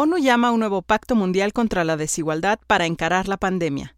ONU 0.00 0.18
llama 0.18 0.46
a 0.46 0.50
un 0.52 0.60
nuevo 0.60 0.82
pacto 0.82 1.16
mundial 1.16 1.52
contra 1.52 1.82
la 1.82 1.96
desigualdad 1.96 2.60
para 2.68 2.86
encarar 2.86 3.26
la 3.26 3.36
pandemia. 3.36 3.96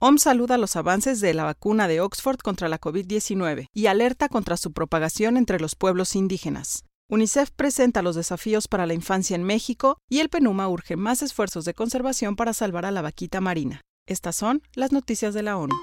OMS 0.00 0.22
saluda 0.22 0.58
los 0.58 0.74
avances 0.74 1.20
de 1.20 1.34
la 1.34 1.44
vacuna 1.44 1.86
de 1.86 2.00
Oxford 2.00 2.38
contra 2.38 2.68
la 2.68 2.80
COVID-19 2.80 3.68
y 3.72 3.86
alerta 3.86 4.28
contra 4.28 4.56
su 4.56 4.72
propagación 4.72 5.36
entre 5.36 5.60
los 5.60 5.76
pueblos 5.76 6.16
indígenas. 6.16 6.84
UNICEF 7.08 7.52
presenta 7.52 8.02
los 8.02 8.16
desafíos 8.16 8.66
para 8.66 8.86
la 8.86 8.94
infancia 8.94 9.36
en 9.36 9.44
México 9.44 9.98
y 10.10 10.18
el 10.18 10.30
PENUMA 10.30 10.68
urge 10.68 10.96
más 10.96 11.22
esfuerzos 11.22 11.64
de 11.64 11.74
conservación 11.74 12.34
para 12.34 12.52
salvar 12.52 12.84
a 12.84 12.90
la 12.90 13.02
vaquita 13.02 13.40
marina. 13.40 13.82
Estas 14.04 14.34
son 14.34 14.62
las 14.74 14.90
noticias 14.90 15.32
de 15.32 15.44
la 15.44 15.58
ONU. 15.58 15.76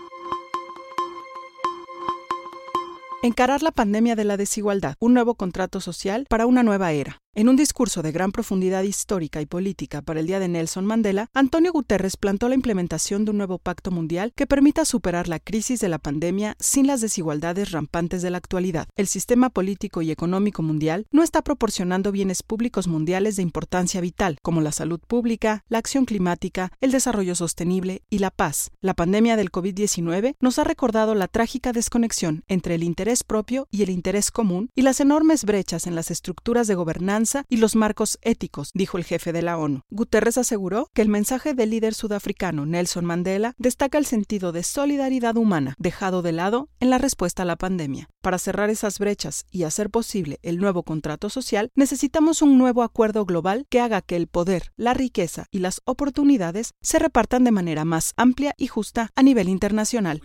Encarar 3.21 3.63
la 3.63 3.71
pandemia 3.71 4.17
de 4.17 4.25
la 4.25 4.35
desigualdad, 4.35 4.95
un 4.99 5.13
nuevo 5.13 5.35
contrato 5.35 5.79
social 5.79 6.25
para 6.27 6.47
una 6.47 6.63
nueva 6.63 6.91
era. 6.91 7.22
En 7.35 7.49
un 7.49 7.55
discurso 7.55 8.03
de 8.03 8.11
gran 8.11 8.31
profundidad 8.31 8.83
histórica 8.83 9.41
y 9.41 9.47
política 9.47 10.03
para 10.03 10.19
el 10.19 10.27
Día 10.27 10.39
de 10.39 10.47
Nelson 10.47 10.85
Mandela, 10.85 11.31
Antonio 11.33 11.71
Guterres 11.71 12.15
plantó 12.15 12.47
la 12.47 12.53
implementación 12.53 13.25
de 13.25 13.31
un 13.31 13.37
nuevo 13.37 13.57
pacto 13.57 13.89
mundial 13.89 14.33
que 14.35 14.45
permita 14.45 14.85
superar 14.85 15.27
la 15.27 15.39
crisis 15.39 15.79
de 15.79 15.89
la 15.89 15.97
pandemia 15.97 16.55
sin 16.59 16.85
las 16.85 17.01
desigualdades 17.01 17.71
rampantes 17.71 18.21
de 18.21 18.29
la 18.29 18.37
actualidad. 18.37 18.87
El 18.95 19.07
sistema 19.07 19.49
político 19.49 20.03
y 20.03 20.11
económico 20.11 20.61
mundial 20.61 21.07
no 21.09 21.23
está 21.23 21.41
proporcionando 21.41 22.11
bienes 22.11 22.43
públicos 22.43 22.87
mundiales 22.87 23.35
de 23.35 23.41
importancia 23.41 23.99
vital, 23.99 24.37
como 24.43 24.61
la 24.61 24.71
salud 24.71 24.99
pública, 24.99 25.63
la 25.69 25.79
acción 25.79 26.05
climática, 26.05 26.71
el 26.81 26.91
desarrollo 26.91 27.33
sostenible 27.33 28.03
y 28.11 28.19
la 28.19 28.29
paz. 28.29 28.69
La 28.79 28.93
pandemia 28.93 29.37
del 29.37 29.51
COVID-19 29.51 30.35
nos 30.39 30.59
ha 30.59 30.65
recordado 30.65 31.15
la 31.15 31.27
trágica 31.27 31.73
desconexión 31.73 32.43
entre 32.47 32.75
el 32.75 32.83
interés 32.83 33.23
propio 33.23 33.67
y 33.71 33.81
el 33.81 33.89
interés 33.89 34.29
común 34.29 34.69
y 34.75 34.83
las 34.83 34.99
enormes 34.99 35.45
brechas 35.45 35.87
en 35.87 35.95
las 35.95 36.11
estructuras 36.11 36.67
de 36.67 36.75
gobernanza 36.75 37.22
y 37.49 37.57
los 37.57 37.75
marcos 37.75 38.19
éticos, 38.21 38.71
dijo 38.73 38.97
el 38.97 39.03
jefe 39.03 39.31
de 39.31 39.41
la 39.41 39.57
ONU. 39.57 39.81
Guterres 39.89 40.37
aseguró 40.37 40.89
que 40.93 41.01
el 41.01 41.09
mensaje 41.09 41.53
del 41.53 41.69
líder 41.69 41.93
sudafricano 41.93 42.65
Nelson 42.65 43.05
Mandela 43.05 43.53
destaca 43.57 43.97
el 43.97 44.05
sentido 44.05 44.51
de 44.51 44.63
solidaridad 44.63 45.37
humana 45.37 45.75
dejado 45.77 46.21
de 46.21 46.31
lado 46.31 46.69
en 46.79 46.89
la 46.89 46.97
respuesta 46.97 47.43
a 47.43 47.45
la 47.45 47.55
pandemia. 47.55 48.09
Para 48.21 48.39
cerrar 48.39 48.69
esas 48.69 48.99
brechas 48.99 49.45
y 49.51 49.63
hacer 49.63 49.89
posible 49.89 50.39
el 50.43 50.57
nuevo 50.57 50.83
contrato 50.83 51.29
social, 51.29 51.71
necesitamos 51.75 52.41
un 52.41 52.57
nuevo 52.57 52.83
acuerdo 52.83 53.25
global 53.25 53.65
que 53.69 53.79
haga 53.79 54.01
que 54.01 54.15
el 54.15 54.27
poder, 54.27 54.71
la 54.75 54.93
riqueza 54.93 55.45
y 55.51 55.59
las 55.59 55.81
oportunidades 55.85 56.73
se 56.81 56.99
repartan 56.99 57.43
de 57.43 57.51
manera 57.51 57.85
más 57.85 58.13
amplia 58.17 58.53
y 58.57 58.67
justa 58.67 59.09
a 59.15 59.23
nivel 59.23 59.49
internacional. 59.49 60.21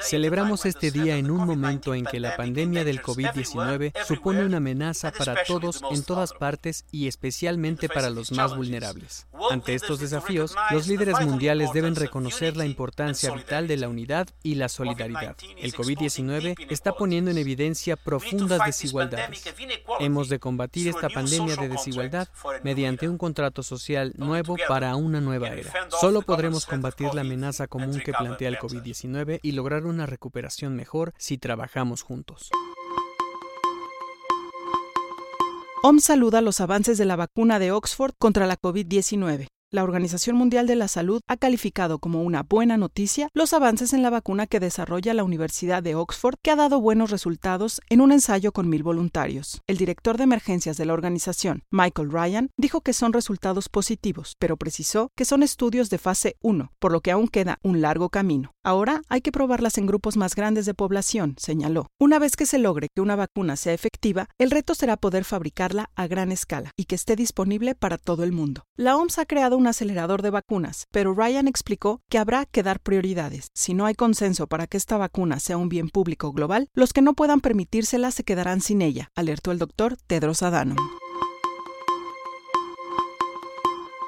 Celebramos 0.00 0.66
este 0.66 0.90
día 0.90 1.16
en 1.16 1.30
un 1.30 1.46
momento 1.46 1.94
en 1.94 2.04
que 2.04 2.20
la 2.20 2.36
pandemia 2.36 2.84
del 2.84 3.02
COVID-19 3.02 3.92
supone 4.06 4.44
una 4.44 4.58
amenaza 4.58 5.10
para 5.12 5.42
todos 5.44 5.82
en 5.90 6.02
todas 6.02 6.29
partes 6.32 6.84
y 6.90 7.08
especialmente 7.08 7.88
para 7.88 8.10
los 8.10 8.32
más 8.32 8.56
vulnerables. 8.56 9.26
Ante 9.50 9.74
estos 9.74 10.00
desafíos, 10.00 10.54
los 10.70 10.86
líderes 10.86 11.20
mundiales 11.20 11.72
deben 11.72 11.96
reconocer 11.96 12.56
la 12.56 12.66
importancia 12.66 13.32
vital 13.32 13.68
de 13.68 13.76
la 13.76 13.88
unidad 13.88 14.28
y 14.42 14.54
la 14.54 14.68
solidaridad. 14.68 15.36
El 15.58 15.72
COVID-19 15.72 16.66
está 16.70 16.92
poniendo 16.92 17.30
en 17.30 17.38
evidencia 17.38 17.96
profundas 17.96 18.60
desigualdades. 18.64 19.42
Hemos 19.98 20.28
de 20.28 20.38
combatir 20.38 20.88
esta 20.88 21.08
pandemia 21.08 21.56
de 21.56 21.68
desigualdad 21.68 22.28
mediante 22.62 23.08
un 23.08 23.18
contrato 23.18 23.62
social 23.62 24.12
nuevo 24.16 24.56
para 24.68 24.96
una 24.96 25.20
nueva 25.20 25.48
era. 25.48 25.72
Solo 26.00 26.22
podremos 26.22 26.66
combatir 26.66 27.14
la 27.14 27.22
amenaza 27.22 27.66
común 27.66 28.00
que 28.04 28.12
plantea 28.12 28.48
el 28.48 28.58
COVID-19 28.58 29.40
y 29.42 29.52
lograr 29.52 29.86
una 29.86 30.06
recuperación 30.06 30.76
mejor 30.76 31.12
si 31.18 31.38
trabajamos 31.38 32.02
juntos. 32.02 32.50
OMS 35.82 36.04
saluda 36.04 36.42
los 36.42 36.60
avances 36.60 36.98
de 36.98 37.06
la 37.06 37.16
vacuna 37.16 37.58
de 37.58 37.72
Oxford 37.72 38.12
contra 38.18 38.46
la 38.46 38.60
COVID-19. 38.60 39.46
La 39.72 39.84
Organización 39.84 40.34
Mundial 40.34 40.66
de 40.66 40.74
la 40.74 40.88
Salud 40.88 41.20
ha 41.28 41.36
calificado 41.36 42.00
como 42.00 42.24
una 42.24 42.42
buena 42.42 42.76
noticia 42.76 43.28
los 43.34 43.52
avances 43.52 43.92
en 43.92 44.02
la 44.02 44.10
vacuna 44.10 44.48
que 44.48 44.58
desarrolla 44.58 45.14
la 45.14 45.22
Universidad 45.22 45.80
de 45.80 45.94
Oxford, 45.94 46.34
que 46.42 46.50
ha 46.50 46.56
dado 46.56 46.80
buenos 46.80 47.12
resultados 47.12 47.80
en 47.88 48.00
un 48.00 48.10
ensayo 48.10 48.50
con 48.50 48.68
mil 48.68 48.82
voluntarios. 48.82 49.62
El 49.68 49.76
director 49.76 50.16
de 50.16 50.24
emergencias 50.24 50.76
de 50.76 50.86
la 50.86 50.92
organización, 50.92 51.62
Michael 51.70 52.10
Ryan, 52.10 52.50
dijo 52.56 52.80
que 52.80 52.92
son 52.92 53.12
resultados 53.12 53.68
positivos, 53.68 54.34
pero 54.40 54.56
precisó 54.56 55.12
que 55.14 55.24
son 55.24 55.44
estudios 55.44 55.88
de 55.88 55.98
fase 55.98 56.34
1, 56.42 56.72
por 56.80 56.90
lo 56.90 57.00
que 57.00 57.12
aún 57.12 57.28
queda 57.28 57.60
un 57.62 57.80
largo 57.80 58.08
camino. 58.08 58.50
Ahora 58.64 59.02
hay 59.08 59.20
que 59.20 59.30
probarlas 59.30 59.78
en 59.78 59.86
grupos 59.86 60.16
más 60.16 60.34
grandes 60.34 60.66
de 60.66 60.74
población, 60.74 61.36
señaló. 61.38 61.86
Una 62.00 62.18
vez 62.18 62.34
que 62.34 62.44
se 62.44 62.58
logre 62.58 62.88
que 62.92 63.02
una 63.02 63.14
vacuna 63.14 63.54
sea 63.54 63.72
efectiva, 63.72 64.26
el 64.36 64.50
reto 64.50 64.74
será 64.74 64.96
poder 64.96 65.24
fabricarla 65.24 65.90
a 65.94 66.08
gran 66.08 66.32
escala 66.32 66.72
y 66.76 66.86
que 66.86 66.96
esté 66.96 67.14
disponible 67.14 67.76
para 67.76 67.98
todo 67.98 68.24
el 68.24 68.32
mundo. 68.32 68.64
La 68.76 68.96
OMS 68.96 69.20
ha 69.20 69.26
creado 69.26 69.59
un 69.60 69.68
acelerador 69.68 70.22
de 70.22 70.30
vacunas, 70.30 70.86
pero 70.90 71.14
Ryan 71.14 71.46
explicó 71.46 72.00
que 72.08 72.18
habrá 72.18 72.46
que 72.46 72.62
dar 72.62 72.80
prioridades. 72.80 73.48
Si 73.54 73.74
no 73.74 73.86
hay 73.86 73.94
consenso 73.94 74.46
para 74.46 74.66
que 74.66 74.76
esta 74.76 74.96
vacuna 74.96 75.38
sea 75.38 75.58
un 75.58 75.68
bien 75.68 75.90
público 75.90 76.32
global, 76.32 76.68
los 76.74 76.92
que 76.92 77.02
no 77.02 77.14
puedan 77.14 77.40
permitírsela 77.40 78.10
se 78.10 78.24
quedarán 78.24 78.60
sin 78.60 78.82
ella, 78.82 79.10
alertó 79.14 79.52
el 79.52 79.58
doctor 79.58 79.96
Tedros 80.06 80.42
Adhanom. 80.42 80.78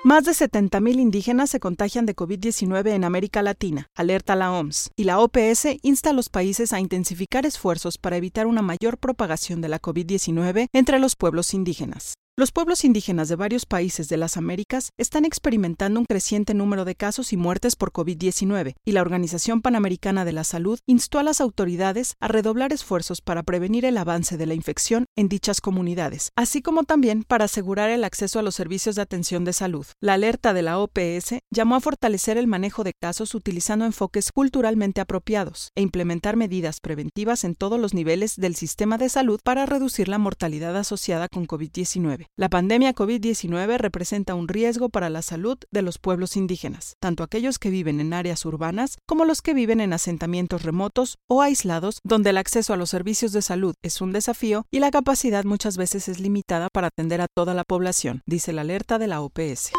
Más 0.04 0.24
de 0.24 0.32
70.000 0.32 0.98
indígenas 0.98 1.48
se 1.50 1.60
contagian 1.60 2.06
de 2.06 2.16
COVID-19 2.16 2.88
en 2.88 3.04
América 3.04 3.40
Latina, 3.40 3.86
alerta 3.94 4.34
la 4.34 4.50
OMS, 4.50 4.90
y 4.96 5.04
la 5.04 5.20
OPS 5.20 5.78
insta 5.82 6.10
a 6.10 6.12
los 6.12 6.28
países 6.28 6.72
a 6.72 6.80
intensificar 6.80 7.46
esfuerzos 7.46 7.98
para 7.98 8.16
evitar 8.16 8.48
una 8.48 8.62
mayor 8.62 8.98
propagación 8.98 9.60
de 9.60 9.68
la 9.68 9.80
COVID-19 9.80 10.66
entre 10.72 10.98
los 10.98 11.14
pueblos 11.14 11.54
indígenas. 11.54 12.14
Los 12.34 12.50
pueblos 12.50 12.86
indígenas 12.86 13.28
de 13.28 13.36
varios 13.36 13.66
países 13.66 14.08
de 14.08 14.16
las 14.16 14.38
Américas 14.38 14.92
están 14.96 15.26
experimentando 15.26 16.00
un 16.00 16.06
creciente 16.06 16.54
número 16.54 16.86
de 16.86 16.94
casos 16.94 17.34
y 17.34 17.36
muertes 17.36 17.76
por 17.76 17.92
COVID-19, 17.92 18.74
y 18.86 18.92
la 18.92 19.02
Organización 19.02 19.60
Panamericana 19.60 20.24
de 20.24 20.32
la 20.32 20.42
Salud 20.42 20.78
instó 20.86 21.18
a 21.18 21.24
las 21.24 21.42
autoridades 21.42 22.14
a 22.20 22.28
redoblar 22.28 22.72
esfuerzos 22.72 23.20
para 23.20 23.42
prevenir 23.42 23.84
el 23.84 23.98
avance 23.98 24.38
de 24.38 24.46
la 24.46 24.54
infección 24.54 25.04
en 25.14 25.28
dichas 25.28 25.60
comunidades, 25.60 26.30
así 26.34 26.62
como 26.62 26.84
también 26.84 27.22
para 27.22 27.44
asegurar 27.44 27.90
el 27.90 28.02
acceso 28.02 28.38
a 28.38 28.42
los 28.42 28.54
servicios 28.54 28.96
de 28.96 29.02
atención 29.02 29.44
de 29.44 29.52
salud. 29.52 29.84
La 30.00 30.14
alerta 30.14 30.54
de 30.54 30.62
la 30.62 30.78
OPS 30.78 31.34
llamó 31.50 31.76
a 31.76 31.80
fortalecer 31.80 32.38
el 32.38 32.46
manejo 32.46 32.82
de 32.82 32.94
casos 32.98 33.34
utilizando 33.34 33.84
enfoques 33.84 34.32
culturalmente 34.32 35.02
apropiados 35.02 35.70
e 35.74 35.82
implementar 35.82 36.36
medidas 36.36 36.80
preventivas 36.80 37.44
en 37.44 37.56
todos 37.56 37.78
los 37.78 37.92
niveles 37.92 38.36
del 38.36 38.56
sistema 38.56 38.96
de 38.96 39.10
salud 39.10 39.38
para 39.44 39.66
reducir 39.66 40.08
la 40.08 40.16
mortalidad 40.16 40.74
asociada 40.78 41.28
con 41.28 41.46
COVID-19. 41.46 42.21
La 42.36 42.48
pandemia 42.48 42.94
COVID-19 42.94 43.78
representa 43.78 44.34
un 44.34 44.48
riesgo 44.48 44.88
para 44.88 45.10
la 45.10 45.22
salud 45.22 45.58
de 45.70 45.82
los 45.82 45.98
pueblos 45.98 46.36
indígenas, 46.36 46.96
tanto 47.00 47.22
aquellos 47.22 47.58
que 47.58 47.70
viven 47.70 48.00
en 48.00 48.12
áreas 48.12 48.44
urbanas 48.44 48.98
como 49.06 49.24
los 49.24 49.42
que 49.42 49.54
viven 49.54 49.80
en 49.80 49.92
asentamientos 49.92 50.62
remotos 50.62 51.18
o 51.28 51.42
aislados, 51.42 51.98
donde 52.04 52.30
el 52.30 52.38
acceso 52.38 52.72
a 52.72 52.76
los 52.76 52.90
servicios 52.90 53.32
de 53.32 53.42
salud 53.42 53.74
es 53.82 54.00
un 54.00 54.12
desafío 54.12 54.66
y 54.70 54.78
la 54.78 54.90
capacidad 54.90 55.44
muchas 55.44 55.76
veces 55.76 56.08
es 56.08 56.20
limitada 56.20 56.68
para 56.72 56.88
atender 56.88 57.20
a 57.20 57.28
toda 57.32 57.54
la 57.54 57.64
población, 57.64 58.22
dice 58.26 58.52
la 58.52 58.62
alerta 58.62 58.98
de 58.98 59.06
la 59.08 59.20
OPS. 59.20 59.72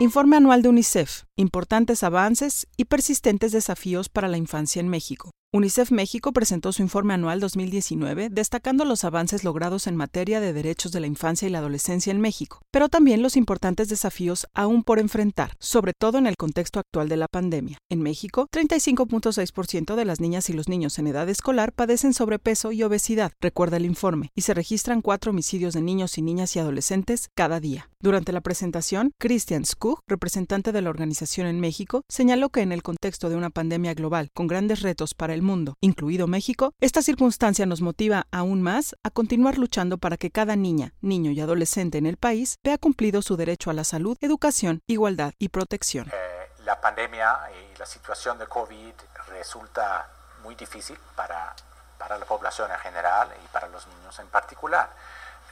Informe 0.00 0.36
anual 0.36 0.62
de 0.62 0.68
UNICEF. 0.68 1.24
Importantes 1.34 2.04
avances 2.04 2.68
y 2.76 2.84
persistentes 2.84 3.50
desafíos 3.50 4.08
para 4.08 4.28
la 4.28 4.36
infancia 4.36 4.78
en 4.78 4.88
México. 4.88 5.32
UNICEF 5.50 5.92
México 5.92 6.32
presentó 6.32 6.72
su 6.72 6.82
informe 6.82 7.14
anual 7.14 7.40
2019 7.40 8.28
destacando 8.30 8.84
los 8.84 9.04
avances 9.04 9.44
logrados 9.44 9.86
en 9.86 9.96
materia 9.96 10.40
de 10.40 10.52
derechos 10.52 10.92
de 10.92 11.00
la 11.00 11.06
infancia 11.06 11.48
y 11.48 11.50
la 11.50 11.60
adolescencia 11.60 12.10
en 12.10 12.20
México, 12.20 12.60
pero 12.70 12.90
también 12.90 13.22
los 13.22 13.34
importantes 13.34 13.88
desafíos 13.88 14.46
aún 14.52 14.84
por 14.84 14.98
enfrentar, 14.98 15.56
sobre 15.58 15.94
todo 15.98 16.18
en 16.18 16.26
el 16.26 16.36
contexto 16.36 16.80
actual 16.80 17.08
de 17.08 17.16
la 17.16 17.28
pandemia. 17.28 17.78
En 17.88 18.02
México, 18.02 18.46
35.6% 18.52 19.94
de 19.96 20.04
las 20.04 20.20
niñas 20.20 20.50
y 20.50 20.52
los 20.52 20.68
niños 20.68 20.98
en 20.98 21.06
edad 21.06 21.26
escolar 21.30 21.72
padecen 21.72 22.12
sobrepeso 22.12 22.70
y 22.72 22.82
obesidad, 22.82 23.32
recuerda 23.40 23.78
el 23.78 23.86
informe, 23.86 24.28
y 24.34 24.42
se 24.42 24.52
registran 24.52 25.00
cuatro 25.00 25.30
homicidios 25.30 25.72
de 25.72 25.80
niños 25.80 26.18
y 26.18 26.20
niñas 26.20 26.54
y 26.56 26.58
adolescentes 26.58 27.30
cada 27.34 27.58
día. 27.58 27.88
Durante 28.00 28.32
la 28.32 28.42
presentación, 28.42 29.12
Christian 29.18 29.64
Skug, 29.64 30.00
representante 30.06 30.72
de 30.72 30.82
la 30.82 30.90
organización 30.90 31.46
en 31.46 31.58
México, 31.58 32.02
señaló 32.06 32.50
que 32.50 32.60
en 32.60 32.72
el 32.72 32.82
contexto 32.82 33.30
de 33.30 33.36
una 33.36 33.48
pandemia 33.48 33.94
global 33.94 34.28
con 34.34 34.46
grandes 34.46 34.82
retos 34.82 35.14
para 35.14 35.34
el 35.34 35.37
mundo, 35.42 35.74
incluido 35.80 36.26
México, 36.26 36.72
esta 36.80 37.02
circunstancia 37.02 37.66
nos 37.66 37.80
motiva 37.80 38.26
aún 38.30 38.62
más 38.62 38.94
a 39.02 39.10
continuar 39.10 39.58
luchando 39.58 39.98
para 39.98 40.16
que 40.16 40.30
cada 40.30 40.56
niña, 40.56 40.94
niño 41.00 41.30
y 41.30 41.40
adolescente 41.40 41.98
en 41.98 42.06
el 42.06 42.16
país 42.16 42.56
vea 42.64 42.78
cumplido 42.78 43.22
su 43.22 43.36
derecho 43.36 43.70
a 43.70 43.74
la 43.74 43.84
salud, 43.84 44.16
educación, 44.20 44.80
igualdad 44.86 45.32
y 45.38 45.48
protección. 45.48 46.10
Eh, 46.12 46.50
la 46.64 46.80
pandemia 46.80 47.38
y 47.52 47.78
la 47.78 47.86
situación 47.86 48.38
de 48.38 48.46
COVID 48.46 48.92
resulta 49.28 50.08
muy 50.42 50.54
difícil 50.54 50.98
para, 51.16 51.54
para 51.98 52.18
la 52.18 52.24
población 52.24 52.70
en 52.70 52.78
general 52.78 53.28
y 53.44 53.48
para 53.48 53.68
los 53.68 53.86
niños 53.86 54.18
en 54.18 54.28
particular. 54.28 54.90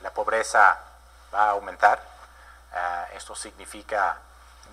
La 0.03 0.13
pobreza 0.13 0.79
va 1.35 1.49
a 1.49 1.51
aumentar. 1.51 2.01
Eh, 2.75 3.17
esto 3.17 3.35
significa 3.35 4.19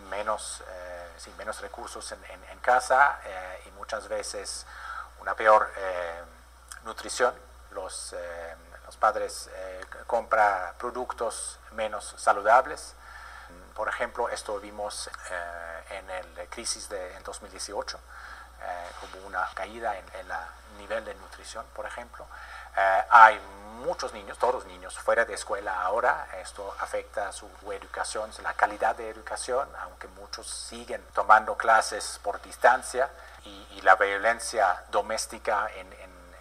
menos, 0.09 0.63
eh, 0.67 1.31
menos 1.37 1.61
recursos 1.61 2.11
en, 2.11 2.23
en, 2.51 2.59
casa 2.59 3.19
y 3.67 3.71
muchas 3.71 4.07
veces 4.07 4.65
una 5.23 5.35
peor 5.35 5.71
eh, 5.77 6.21
nutrición. 6.83 7.33
Los, 7.71 8.13
eh, 8.13 8.55
los 8.85 8.97
padres 8.97 9.49
compran 10.05 10.73
productos 10.77 11.59
menos 11.71 12.13
saludables. 12.17 12.93
Por 13.73 13.87
ejemplo, 13.87 14.29
esto 14.29 14.59
vimos 14.59 15.09
en 15.89 16.07
la 16.07 16.45
crisis 16.49 16.89
de 16.89 17.15
en 17.15 17.23
2018. 17.23 17.99
hubo 19.01 19.27
una 19.27 19.49
caída 19.55 19.97
en 19.97 20.05
el 20.19 20.27
nivel 20.77 21.03
de 21.05 21.15
nutrición, 21.15 21.65
por 21.73 21.85
ejemplo. 21.85 22.27
hay 23.09 23.39
muchos 23.85 24.13
niños, 24.13 24.37
todos 24.37 24.55
los 24.55 24.65
niños, 24.65 24.99
fuera 24.99 25.25
de 25.25 25.33
escuela 25.33 25.81
ahora. 25.81 26.27
Esto 26.41 26.75
afecta 26.79 27.31
su 27.31 27.49
educación, 27.71 28.29
la 28.43 28.53
calidad 28.53 28.95
de 28.95 29.09
educación, 29.09 29.67
aunque 29.81 30.07
muchos 30.09 30.47
siguen 30.47 31.03
tomando 31.13 31.55
clases 31.55 32.19
por 32.21 32.41
distancia 32.41 33.09
y, 33.45 33.81
la 33.81 33.97
violencia 33.97 34.85
doméstica 34.91 35.69
en, 35.75 35.87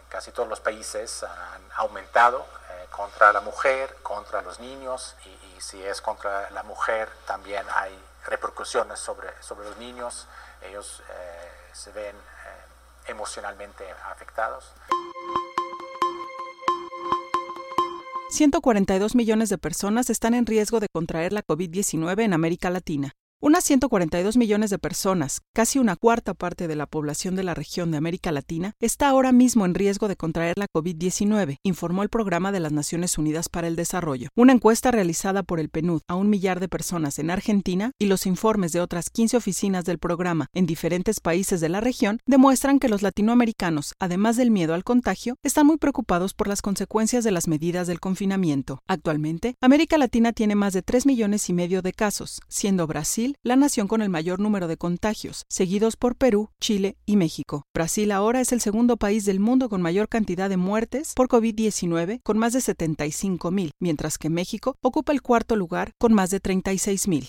casi 0.09 0.31
todos 0.31 0.49
los 0.49 0.61
países 0.61 1.25
han 1.25 1.63
aumentado 1.75 2.47
eh, 2.71 2.87
contra 2.91 3.33
la 3.33 3.41
mujer, 3.41 3.97
contra 4.03 4.43
los 4.43 4.61
niños 4.61 5.17
y, 5.25 5.61
si 5.61 5.83
es 5.83 6.01
contra 6.01 6.51
la 6.51 6.63
mujer 6.65 7.09
también 7.27 7.65
hay 7.73 7.97
repercusiones 8.27 8.99
sobre, 8.99 9.29
sobre 9.41 9.69
los 9.69 9.77
niños. 9.79 10.27
Ellos 10.61 11.03
eh, 11.09 11.51
se 11.73 11.93
ven 11.93 12.15
eh, 12.15 13.11
emocionalmente 13.11 13.85
afectados. 14.11 14.73
142 18.31 19.15
millones 19.15 19.51
de 19.51 19.59
personas 19.59 20.11
están 20.11 20.35
en 20.35 20.47
riesgo 20.47 20.81
de 20.81 20.89
contraer 20.93 21.33
la 21.33 21.43
COVID-19 21.43 22.23
en 22.23 22.33
América 22.33 22.71
Latina. 22.71 23.13
Unas 23.45 23.65
142 23.65 24.37
millones 24.37 24.71
de 24.71 24.79
personas, 24.79 25.41
casi 25.53 25.81
una 25.81 25.97
cuarta 25.97 26.33
parte 26.33 26.69
de 26.69 26.77
la 26.77 26.87
población 26.87 27.35
de 27.35 27.43
la 27.43 27.55
región 27.55 27.91
de 27.91 27.97
América 27.97 28.31
Latina, 28.31 28.77
está 28.79 29.09
ahora 29.09 29.33
mismo 29.33 29.67
en 29.67 29.75
riesgo 29.75 30.07
de 30.07 30.15
contraer 30.15 30.59
la 30.59 30.69
COVID-19, 30.73 31.57
informó 31.65 32.05
el 32.05 32.09
Programa 32.09 32.53
de 32.53 32.61
las 32.61 32.71
Naciones 32.71 33.19
Unidas 33.19 33.49
para 33.49 33.67
el 33.67 33.75
Desarrollo. 33.75 34.29
Una 34.37 34.53
encuesta 34.53 34.93
realizada 34.93 35.43
por 35.43 35.59
el 35.59 35.71
PNUD 35.71 36.03
a 36.07 36.15
un 36.15 36.31
millar 36.31 36.61
de 36.61 36.69
personas 36.69 37.19
en 37.19 37.33
Argentina 37.33 37.91
y 37.99 38.07
los 38.07 38.27
informes 38.27 38.71
de 38.71 38.81
otras 38.81 39.11
15 39.11 39.39
oficinas 39.39 39.85
del 39.85 39.99
programa 39.99 40.47
en 40.55 40.67
diferentes 40.67 41.19
países 41.19 41.61
de 41.61 41.69
la 41.69 41.81
región 41.81 42.21
demuestran 42.27 42.79
que 42.79 42.89
los 42.89 43.03
latinoamericanos, 43.03 43.95
además 43.99 44.37
del 44.37 44.53
miedo 44.53 44.73
al 44.73 44.85
contagio, 44.85 45.35
están 45.43 45.67
muy 45.67 45.79
preocupados 45.79 46.33
por 46.33 46.47
las 46.47 46.63
consecuencias 46.63 47.25
de 47.25 47.33
las 47.33 47.49
medidas 47.49 47.89
del 47.89 47.99
confinamiento. 47.99 48.85
Actualmente, 48.87 49.57
América 49.61 49.99
Latina 49.99 50.33
tiene 50.33 50.55
más 50.55 50.75
de 50.75 50.83
3 50.83 51.07
millones 51.07 51.49
y 51.49 51.55
medio 51.55 51.83
de 51.83 51.93
casos, 51.93 52.41
siendo 52.47 52.87
Brasil 52.87 53.32
la 53.43 53.57
nación 53.57 53.89
con 53.89 54.03
el 54.03 54.09
mayor 54.09 54.41
número 54.41 54.69
de 54.69 54.77
contagios, 54.77 55.45
seguidos 55.49 55.97
por 55.97 56.17
Perú, 56.17 56.51
Chile 56.61 56.97
y 57.07 57.17
México. 57.17 57.65
Brasil 57.75 58.13
ahora 58.13 58.41
es 58.41 58.53
el 58.53 58.61
segundo 58.61 58.97
país 58.97 59.25
del 59.25 59.41
mundo 59.41 59.69
con 59.69 59.83
mayor 59.83 60.09
cantidad 60.09 60.49
de 60.49 60.57
muertes 60.57 61.13
por 61.15 61.29
COVID-19, 61.29 62.21
con 62.23 62.39
más 62.39 62.53
de 62.53 62.61
75 62.61 63.51
mil, 63.51 63.73
mientras 63.81 64.19
que 64.19 64.31
México 64.31 64.77
ocupa 64.83 65.13
el 65.13 65.23
cuarto 65.23 65.57
lugar 65.57 65.93
con 65.99 66.13
más 66.13 66.31
de 66.31 66.41
36 66.41 67.09
mil. 67.09 67.29